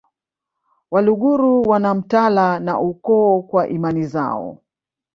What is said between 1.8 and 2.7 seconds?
mtala